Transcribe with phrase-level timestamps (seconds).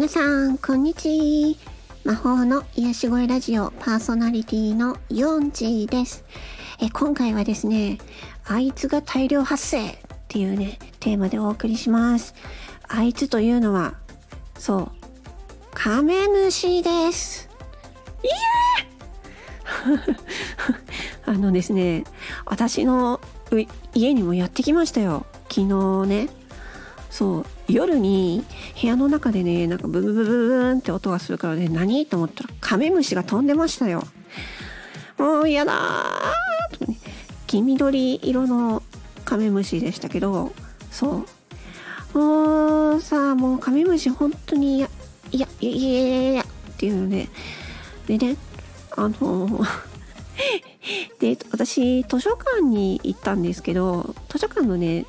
[0.00, 1.58] 皆さん、こんにちは。
[2.04, 6.24] 魔法の癒し声ラジオパーソナリティのヨンジです。
[6.80, 7.98] え今回はですね、
[8.46, 9.92] あいつが大量発生っ
[10.26, 12.34] ていうね、テーマでお送りします。
[12.88, 13.92] あいつというのは、
[14.58, 14.90] そう、
[15.74, 17.50] カメムシです。
[18.24, 22.04] イエー あのですね、
[22.46, 23.20] 私の
[23.94, 25.26] 家にもやってきましたよ。
[25.50, 26.39] 昨日ね。
[27.10, 28.44] そう、夜に
[28.80, 34.04] 部屋の中でねなんかブブブブブンって音がするからね何と思ったらカメムシが飛んでましたよ
[35.18, 36.96] もう嫌だーとね
[37.46, 38.82] 黄緑色の
[39.24, 40.52] カメムシでしたけど
[40.90, 41.24] そ
[42.14, 44.88] うもうさもうカメムシ本当にいや
[45.30, 46.44] いやいやいやいやいやっ
[46.76, 47.28] ていうので
[48.06, 48.36] でね
[48.96, 49.60] あの
[51.20, 55.06] で私図書館に行ったんですけど図書館のね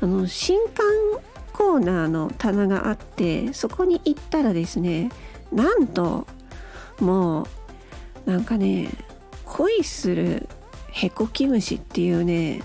[0.00, 5.10] あの新刊ーナーの棚があってそこに行ったらですね
[5.52, 6.26] なんと
[7.00, 7.46] も
[8.26, 8.90] うなんかね
[9.44, 10.48] 恋する
[10.90, 12.62] ヘコキムシっていうね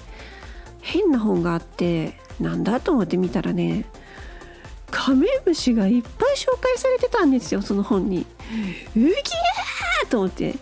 [0.81, 3.86] 変な本があってなんだと思って見たらね
[4.92, 8.28] カメムシがいっぱい紹介されてたんですよその本に。
[8.96, 9.14] うぎー
[10.09, 10.56] と思って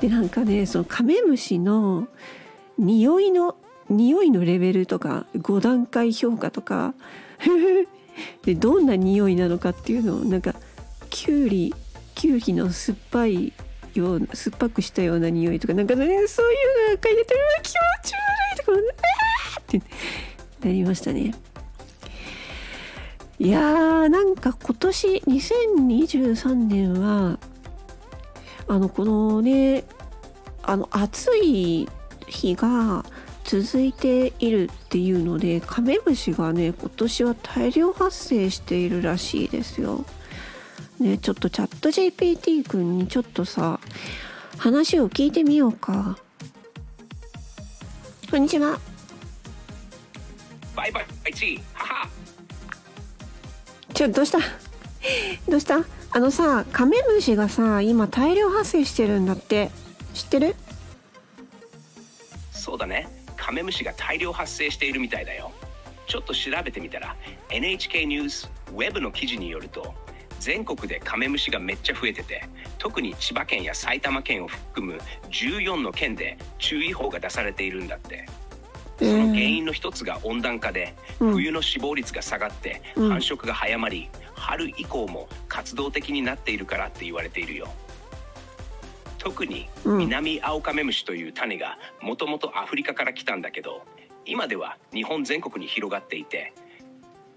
[0.00, 2.08] でなんかねそのカメムシの
[2.78, 3.56] 匂いの
[3.88, 6.94] 匂いのレベルとか5段階評価とか
[8.44, 10.54] でどんな匂いなのかっていうのをなんか
[11.10, 11.74] きゅうり
[12.14, 13.52] きゅうりの酸っぱい
[13.94, 16.56] ような酸っぱくしたような匂いとかなんかねそうい
[16.88, 18.78] うのが書いてて気持ち悪いとか
[19.56, 19.82] あって
[20.66, 21.34] なりましたね。
[23.38, 27.38] いやーなんか今年2023年は
[28.68, 29.84] あのこのね
[30.62, 31.88] あの暑い
[32.28, 33.04] 日が
[33.60, 40.06] 続いているっていうのでカメムシがね今年は大量発生しているらしいですよ。
[40.98, 43.78] ねちょっとチャット GPT 君にちょっとさ
[44.56, 46.16] 話を聞いてみようか。
[48.30, 48.80] こんにちは。
[50.74, 52.08] バイバイチは
[53.92, 54.38] ちょどうした？
[55.46, 55.84] どうした？
[56.10, 59.70] あのさカメムシがさ今大量発生してるんだって。
[60.14, 60.56] 知ってる？
[62.50, 63.08] そうだね
[63.42, 65.50] カメムシが大量発生しているみたいだよ。
[66.06, 67.16] ちょっと調べてみたら
[67.50, 69.94] NHK ニュースウェブの記事によると
[70.38, 72.44] 全国でカメムシがめっちゃ増えてて
[72.78, 75.00] 特に千葉県や埼玉県を含む
[75.30, 78.26] 14の県で注意報が出されているんだって。
[78.98, 87.68] その原因の一つが温暖化で、冬の死亡率が下がって繁殖が早まり、春以降も活動的になっているからって言われているよ。
[89.22, 93.82] 特に南アオカメムシという種がもともとアフリカから来たんだけど
[94.26, 96.52] 今では日本全国に広がっていて、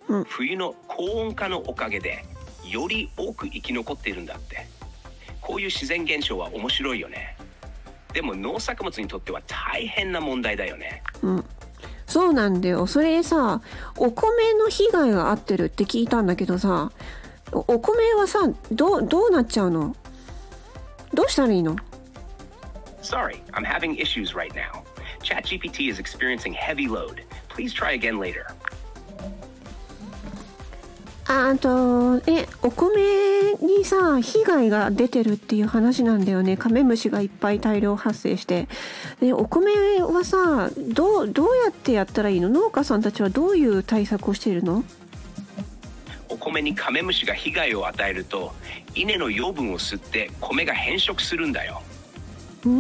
[0.08, 2.26] うん、冬の高温化のおかげで
[2.68, 4.68] より多く生き残っているんだって。
[5.42, 7.38] こういう自然現象は面白いよね。
[8.14, 11.04] でも農作物にとっては大変な問題だよね。
[11.22, 11.46] うん。
[12.08, 12.88] そうなんだよ。
[12.88, 13.62] それさ
[13.96, 16.92] お米の被害があってるって聞いたんだけどさ
[17.52, 19.96] お米はさどどうなっちゃうの？
[21.16, 21.76] どうしたらいいの
[23.02, 24.84] ？Sorry, I'm having issues right now.
[25.24, 27.24] ChatGPT is experiencing heavy load.
[27.50, 28.46] Please try again later.
[31.28, 38.68] あとえお米にさ被害が出てるっていう話なんだよねカメムシがいっぱい大量発生して
[39.20, 39.72] でお米
[40.04, 42.50] はさどうどうやってやったらいいの？
[42.50, 44.80] 農家さんたちはどういう対策をしているの？
[44.80, 44.84] お
[46.56, 48.54] 米にカメムシが被害を与えると
[48.94, 51.82] 稲の養分を吸って米が変色するんだよ、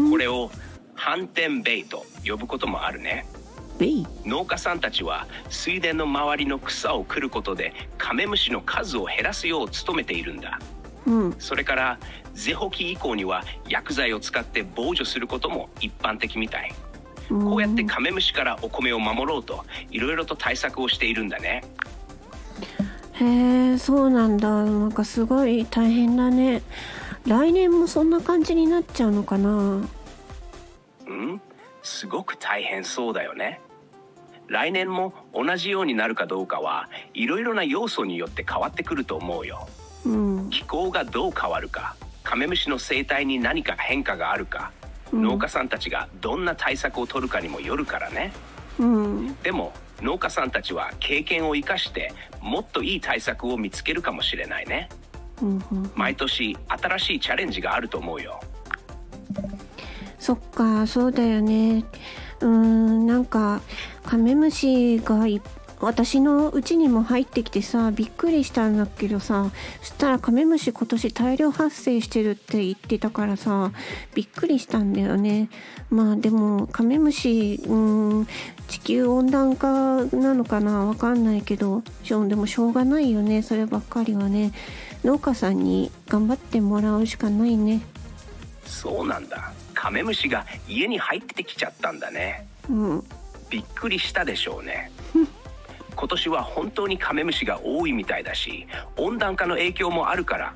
[0.09, 0.49] これを
[0.93, 3.25] 反転ベイと呼ぶこともあるね。
[4.25, 10.61] 農家さんたちは水田の周りの草を食ることでカメムシの数を減らすよう努めているんだ、
[11.05, 11.99] うん、それから
[12.33, 16.73] ゼホキ以降には薬剤を使って防除することも一般的みたい。
[17.27, 21.63] こうやってカメムシからお米を守ろうといろいろと対策をしているんだね
[23.15, 24.49] へえそうなんだ。
[24.49, 26.61] なんかすごい大変だね。
[27.25, 29.49] 来年もそんな感じになっちゃうのかな？
[29.49, 31.41] うん？
[31.81, 33.61] すごく大変そうだよね。
[34.47, 39.67] 来年も同じようになるかどうかはいろいろな要素によって変わってくると思うよ、
[40.05, 44.71] うん、気候がどう変わるかカメムシの生態に何か変化があるか、
[45.11, 48.33] うん、農家さんたちがどんな対策を取るかにもよるからね、
[48.77, 54.89] うん、でも農家さんたちは経験を生かしてもっといい対策を見つけるかもしれないね、
[55.95, 58.39] 毎年新しいチャレンジがあると思うよ。
[60.19, 61.83] そっかそうだよね。
[62.41, 63.61] うんなんか
[64.03, 65.25] カメムシが
[65.81, 69.51] 私の家にも入ってきてさびっくりしたんだけどさ
[69.81, 73.71] そしたらカメムシ今年大量発生してるって言ってたからさ
[74.13, 75.49] びっくりしたんだよね。
[75.89, 77.75] まあでもカメムシう
[78.21, 78.27] ん
[78.67, 80.85] 地球温暖化なのかな？
[80.85, 83.41] わかんないけどでもしょうがないよね。
[83.41, 84.51] そればっかりはね。
[85.03, 87.81] 農家さんに頑張ってもらうしかないね。
[88.65, 89.53] そうなんだ。
[89.75, 92.47] カメムシが家に入ってきちゃったんだね。
[92.69, 93.03] うん。
[93.51, 94.91] びっくりしたでしょうね
[95.95, 100.53] 今年は本当にカメムシが多いみたいだし温暖化の影響もあるから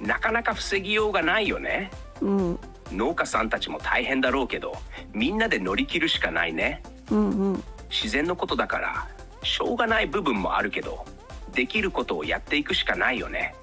[0.00, 1.90] なかなか防ぎようがないよね。
[2.20, 2.58] うん。
[2.90, 4.76] 農家さんたちも大変だろうけど
[5.12, 6.82] みんなで乗り切るしかないね。
[7.10, 7.64] うんうん。
[7.88, 9.08] 自然のことだから
[9.42, 11.04] しょうがない部分もあるけど
[11.52, 13.54] できることをやっていくしかないよね。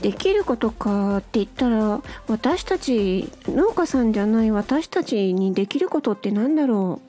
[0.00, 7.00] できることかって言ったら私たち農家さんじゃない私たちにできることってなんだろ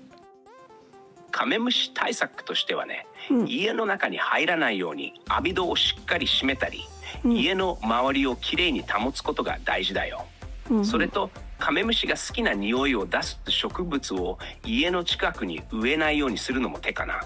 [1.36, 3.48] カメムシ対策としてはね、うん。
[3.50, 6.80] 家の中に入らないように網戸をしっかり閉めたり、
[7.26, 7.32] うん。
[7.34, 10.24] 家の周りをきれいに保つことが大事だよ、
[10.72, 11.30] う、うん、それと
[11.60, 17.26] カメムシが好きな匂いを出す植物を家の近くに植えないようにするのも手かな。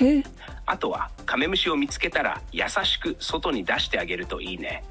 [0.00, 0.22] え。
[0.64, 4.82] あとはカメムシを見つけたら優しく外に出してあげるといいね。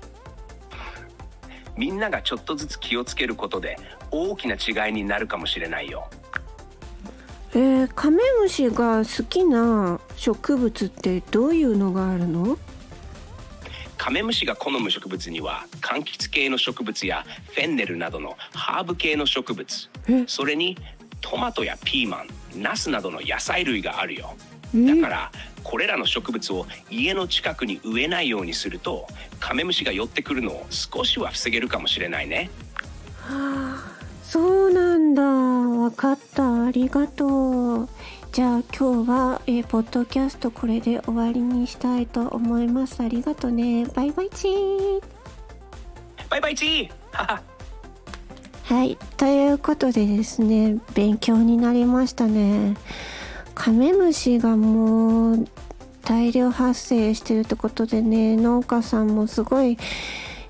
[1.76, 3.80] みんながちょっとずつ気をつけることで
[4.12, 6.08] 大きな違いになるかもしれないよ
[7.56, 12.58] えーカメムシが好きな植物ってどういうのがあるの？
[13.98, 19.90] カメムシが好む植物には柑橘系の植物やフェンネルなどのハーブ系の植物。
[20.08, 20.24] え？
[20.28, 20.78] それに
[21.22, 22.24] トマトやピーマ
[22.56, 24.34] ンナスなどの野菜類があるよ。
[24.76, 25.32] えだから
[25.64, 29.08] これらの植物を家の近くに植えないようにすると
[29.40, 32.50] カメムシが寄ってくるのを少しは防げるかもしれないね。
[33.22, 33.93] はあ
[35.84, 36.64] わかった。
[36.64, 37.90] ありがとう。
[38.32, 43.04] じゃあ今日は、えーポッドキャストこれで終わりにしたいと思います。
[43.04, 43.86] ありがとうね。
[43.88, 45.04] バイバイチー。
[46.30, 47.42] バイバイチー。
[48.64, 48.98] はい。
[49.18, 52.78] ということでですね勉強になりましたね。
[53.54, 55.48] カメムシがもう
[56.06, 59.78] 大量発生してるってことでね農家さんもすごい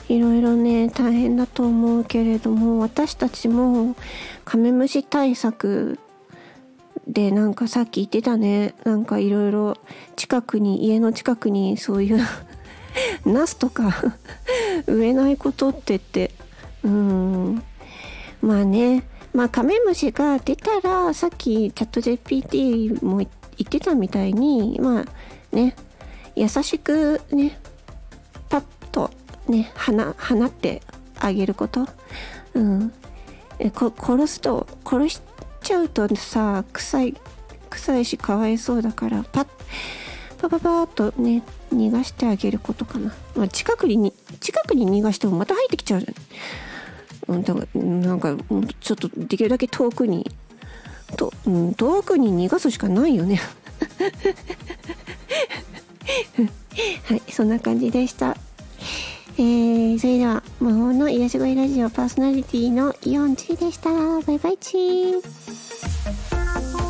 [0.09, 3.95] いろいろね大変だと思うけれども私たちも
[4.44, 6.00] カメムシ対策
[7.07, 8.75] でなんかさっき言ってたね。
[8.83, 9.77] なんかいろいろ
[10.15, 12.19] 近くに家の近くにそういう
[13.25, 13.94] ナスとか
[14.88, 16.31] 植えないことってって。
[16.83, 17.63] うん。
[18.41, 19.03] まあね。
[19.33, 25.06] まあカメムシが出たらさっきチャット GPT も言ってたみたいにまあ
[25.56, 25.75] ね。
[26.35, 27.59] 優しくね
[29.48, 30.81] ね放放って
[31.19, 31.88] あげること。
[32.54, 32.94] うん。
[33.60, 35.22] えこ殺すと殺し
[35.62, 37.16] ちゃうとさ臭い
[37.69, 39.48] 臭いしかわいそうだからパッ
[40.38, 41.44] パパパーっとね
[41.74, 47.36] 逃がしてあげることかな、まあ、近くに近くに逃がしてもまた入ってきちゃうじゃん。
[47.36, 48.36] うん、だからなんか
[48.81, 50.30] ちょっとできるだけ遠くに
[51.16, 53.40] と、うん、遠くに逃がすしかないよね。
[57.06, 58.36] はいそんな感じでした。
[59.35, 63.89] えー、それでは、魔法の癒し声ラジオパーソナリティのイオンチーでした。
[63.89, 66.82] バイバイチー。